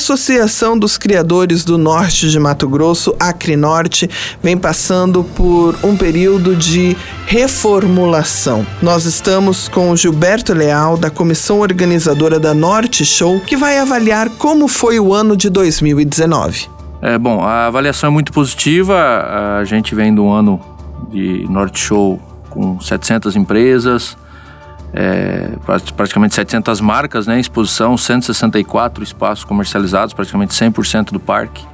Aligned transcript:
Associação 0.00 0.78
dos 0.78 0.96
Criadores 0.96 1.62
do 1.62 1.76
Norte 1.76 2.30
de 2.30 2.40
Mato 2.40 2.66
Grosso, 2.66 3.14
Acrinorte, 3.20 4.08
vem 4.42 4.56
passando 4.56 5.22
por 5.22 5.76
um 5.84 5.94
período 5.94 6.56
de 6.56 6.96
reformulação. 7.26 8.66
Nós 8.80 9.04
estamos 9.04 9.68
com 9.68 9.90
o 9.90 9.96
Gilberto 9.98 10.54
Leal, 10.54 10.96
da 10.96 11.10
comissão 11.10 11.60
organizadora 11.60 12.40
da 12.40 12.54
Norte 12.54 13.04
Show, 13.04 13.40
que 13.40 13.58
vai 13.58 13.78
avaliar 13.78 14.30
como 14.30 14.68
foi 14.68 14.98
o 14.98 15.12
ano 15.12 15.36
de 15.36 15.50
2019. 15.50 16.70
É, 17.02 17.18
bom, 17.18 17.42
a 17.42 17.66
avaliação 17.66 18.08
é 18.08 18.10
muito 18.10 18.32
positiva. 18.32 18.96
A 19.60 19.64
gente 19.64 19.94
vem 19.94 20.14
do 20.14 20.26
ano 20.30 20.58
de 21.10 21.46
Norte 21.50 21.78
Show 21.78 22.18
com 22.48 22.80
700 22.80 23.36
empresas, 23.36 24.16
é, 24.92 25.50
praticamente 25.96 26.34
700 26.34 26.80
marcas 26.80 27.26
né, 27.26 27.36
em 27.36 27.40
exposição, 27.40 27.96
164 27.96 29.02
espaços 29.04 29.44
comercializados, 29.44 30.12
praticamente 30.12 30.52
100% 30.54 31.12
do 31.12 31.20
parque, 31.20 31.64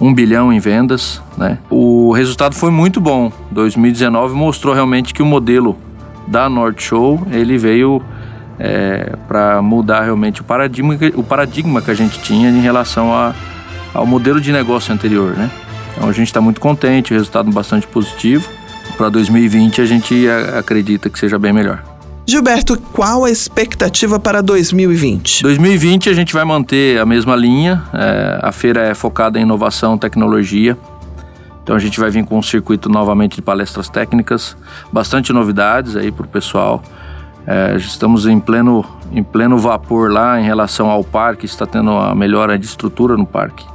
1 0.00 0.12
bilhão 0.12 0.52
em 0.52 0.58
vendas. 0.58 1.22
Né. 1.36 1.58
O 1.70 2.12
resultado 2.12 2.54
foi 2.54 2.70
muito 2.70 3.00
bom. 3.00 3.32
2019 3.50 4.34
mostrou 4.34 4.74
realmente 4.74 5.14
que 5.14 5.22
o 5.22 5.26
modelo 5.26 5.76
da 6.26 6.48
Norte 6.48 6.82
Show 6.82 7.26
ele 7.30 7.56
veio 7.56 8.02
é, 8.58 9.16
para 9.26 9.60
mudar 9.62 10.02
realmente 10.02 10.40
o 10.40 10.44
paradigma, 10.44 10.96
o 11.14 11.22
paradigma 11.22 11.80
que 11.80 11.90
a 11.90 11.94
gente 11.94 12.20
tinha 12.20 12.50
em 12.50 12.60
relação 12.60 13.12
a, 13.12 13.34
ao 13.92 14.06
modelo 14.06 14.40
de 14.40 14.52
negócio 14.52 14.92
anterior. 14.92 15.32
Né. 15.32 15.50
Então 15.96 16.08
a 16.08 16.12
gente 16.12 16.26
está 16.26 16.40
muito 16.40 16.60
contente, 16.60 17.12
o 17.12 17.16
resultado 17.16 17.50
bastante 17.50 17.86
positivo. 17.86 18.48
Para 18.98 19.08
2020 19.08 19.80
a 19.80 19.84
gente 19.84 20.26
acredita 20.56 21.08
que 21.08 21.18
seja 21.18 21.38
bem 21.38 21.52
melhor. 21.52 21.93
Gilberto, 22.26 22.80
qual 22.90 23.26
a 23.26 23.30
expectativa 23.30 24.18
para 24.18 24.42
2020? 24.42 25.42
2020 25.42 26.08
a 26.08 26.14
gente 26.14 26.32
vai 26.32 26.42
manter 26.42 26.98
a 26.98 27.04
mesma 27.04 27.36
linha. 27.36 27.82
É, 27.92 28.38
a 28.42 28.50
feira 28.50 28.80
é 28.80 28.94
focada 28.94 29.38
em 29.38 29.42
inovação, 29.42 29.98
tecnologia. 29.98 30.76
Então 31.62 31.76
a 31.76 31.78
gente 31.78 32.00
vai 32.00 32.10
vir 32.10 32.24
com 32.24 32.38
um 32.38 32.42
circuito 32.42 32.88
novamente 32.88 33.36
de 33.36 33.42
palestras 33.42 33.90
técnicas, 33.90 34.56
bastante 34.90 35.34
novidades 35.34 35.96
aí 35.96 36.10
para 36.10 36.24
o 36.24 36.28
pessoal. 36.28 36.82
É, 37.46 37.76
estamos 37.76 38.26
em 38.26 38.40
pleno, 38.40 38.86
em 39.12 39.22
pleno 39.22 39.58
vapor 39.58 40.10
lá 40.10 40.40
em 40.40 40.44
relação 40.44 40.88
ao 40.88 41.04
parque, 41.04 41.44
está 41.44 41.66
tendo 41.66 41.90
a 41.90 42.14
melhora 42.14 42.58
de 42.58 42.64
estrutura 42.64 43.18
no 43.18 43.26
parque, 43.26 43.66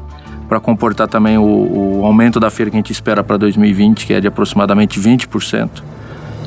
para 0.48 0.60
comportar 0.60 1.08
também 1.08 1.38
o, 1.38 1.44
o, 1.44 2.04
aumento 2.04 2.40
da 2.40 2.50
feira 2.50 2.72
que 2.72 2.78
a 2.78 2.80
gente 2.80 2.92
espera 2.92 3.24
para 3.24 3.38
2020, 3.38 4.08
que 4.08 4.14
é 4.14 4.20
de 4.20 4.28
aproximadamente 4.28 5.00
20% 5.00 5.84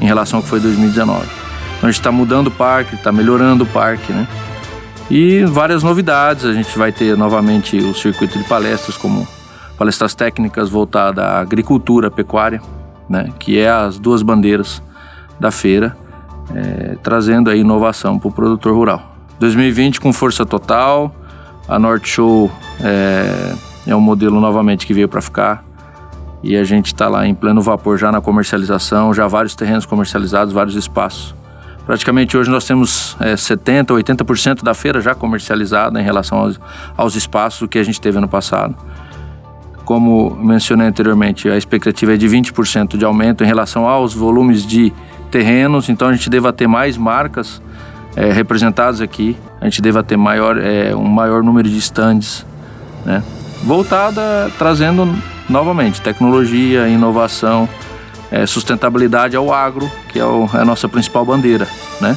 em 0.00 0.04
relação 0.04 0.40
ao 0.40 0.42
que 0.42 0.48
foi 0.48 0.58
2019. 0.58 1.41
Então 1.82 1.88
a 1.88 1.90
gente 1.90 1.98
está 1.98 2.12
mudando 2.12 2.46
o 2.46 2.50
parque, 2.52 2.94
está 2.94 3.10
melhorando 3.10 3.64
o 3.64 3.66
parque, 3.66 4.12
né? 4.12 4.28
E 5.10 5.44
várias 5.44 5.82
novidades, 5.82 6.44
a 6.44 6.52
gente 6.52 6.78
vai 6.78 6.92
ter 6.92 7.16
novamente 7.16 7.76
o 7.76 7.92
circuito 7.92 8.38
de 8.38 8.44
palestras, 8.44 8.96
como 8.96 9.26
palestras 9.76 10.14
técnicas 10.14 10.70
voltadas 10.70 11.24
à 11.24 11.40
agricultura, 11.40 12.08
pecuária, 12.08 12.62
né? 13.08 13.30
Que 13.36 13.58
é 13.58 13.68
as 13.68 13.98
duas 13.98 14.22
bandeiras 14.22 14.80
da 15.40 15.50
feira, 15.50 15.96
é, 16.54 16.96
trazendo 17.02 17.50
aí 17.50 17.58
inovação 17.58 18.16
para 18.16 18.28
o 18.28 18.32
produtor 18.32 18.72
rural. 18.76 19.16
2020 19.40 20.00
com 20.00 20.12
força 20.12 20.46
total, 20.46 21.12
a 21.66 21.80
Norte 21.80 22.08
Show 22.08 22.48
é, 22.80 23.54
é 23.88 23.96
um 23.96 24.00
modelo 24.00 24.40
novamente 24.40 24.86
que 24.86 24.94
veio 24.94 25.08
para 25.08 25.20
ficar 25.20 25.64
e 26.44 26.56
a 26.56 26.62
gente 26.62 26.86
está 26.86 27.08
lá 27.08 27.26
em 27.26 27.34
pleno 27.34 27.60
vapor 27.60 27.98
já 27.98 28.12
na 28.12 28.20
comercialização, 28.20 29.12
já 29.12 29.26
vários 29.26 29.56
terrenos 29.56 29.84
comercializados, 29.84 30.54
vários 30.54 30.76
espaços. 30.76 31.41
Praticamente 31.86 32.36
hoje 32.36 32.48
nós 32.50 32.64
temos 32.64 33.16
é, 33.20 33.34
70%, 33.34 33.86
80% 33.86 34.62
da 34.62 34.72
feira 34.72 35.00
já 35.00 35.14
comercializada 35.14 36.00
em 36.00 36.04
relação 36.04 36.38
aos, 36.38 36.60
aos 36.96 37.16
espaços 37.16 37.68
que 37.68 37.78
a 37.78 37.82
gente 37.82 38.00
teve 38.00 38.18
ano 38.18 38.28
passado. 38.28 38.76
Como 39.84 40.30
mencionei 40.36 40.86
anteriormente, 40.86 41.48
a 41.48 41.56
expectativa 41.56 42.14
é 42.14 42.16
de 42.16 42.28
20% 42.28 42.96
de 42.96 43.04
aumento 43.04 43.42
em 43.42 43.46
relação 43.46 43.88
aos 43.88 44.14
volumes 44.14 44.64
de 44.64 44.92
terrenos, 45.30 45.88
então 45.88 46.08
a 46.08 46.12
gente 46.12 46.30
deva 46.30 46.52
ter 46.52 46.68
mais 46.68 46.96
marcas 46.96 47.60
é, 48.14 48.30
representadas 48.30 49.00
aqui, 49.00 49.36
a 49.60 49.64
gente 49.64 49.82
deva 49.82 50.02
ter 50.02 50.16
maior, 50.16 50.56
é, 50.58 50.94
um 50.94 51.08
maior 51.08 51.42
número 51.42 51.68
de 51.68 51.78
stands, 51.78 52.46
né? 53.04 53.22
voltada 53.64 54.50
trazendo 54.58 55.08
novamente 55.48 56.00
tecnologia, 56.00 56.88
inovação, 56.88 57.68
é, 58.32 58.46
sustentabilidade 58.46 59.36
ao 59.36 59.52
agro, 59.52 59.92
que 60.08 60.18
é, 60.18 60.24
o, 60.24 60.48
é, 60.54 60.58
a 60.58 60.64
nossa 60.64 60.88
principal 60.88 61.24
bandeira, 61.24 61.68
né? 62.00 62.16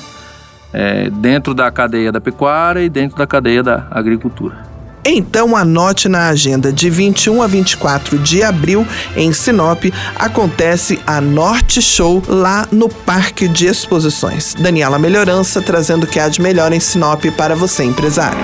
É, 0.74 1.10
dentro 1.10 1.54
da 1.54 1.70
cadeia 1.70 2.12
da 2.12 2.20
pecuária 2.20 2.82
e 2.82 2.90
dentro 2.90 3.18
da 3.18 3.28
cadeia 3.28 3.62
da 3.62 3.88
agricultura. 3.92 4.76
Então 5.08 5.56
anote 5.56 6.10
na 6.10 6.30
agenda 6.30 6.74
de 6.74 6.90
21 6.90 7.44
a 7.44 7.48
24 7.48 8.18
de 8.18 8.42
abril 8.42 8.88
em 9.16 9.32
Sinop 9.32 9.84
acontece 10.16 11.00
a 11.06 11.22
Norte 11.22 11.80
Show 11.80 12.24
lá 12.28 12.68
no 12.72 12.90
Parque 12.90 13.48
de 13.48 13.68
Exposições. 13.68 14.56
Daniela 14.56 14.98
Melhorança 14.98 15.62
trazendo 15.62 16.06
o 16.06 16.08
que 16.08 16.20
há 16.20 16.28
de 16.28 16.42
melhor 16.42 16.74
em 16.74 16.80
Sinop 16.80 17.24
para 17.38 17.56
você 17.56 17.84
empresário. 17.84 18.40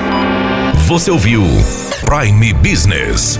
Você 0.85 1.09
ouviu 1.09 1.43
Prime 2.05 2.53
Business 2.53 3.39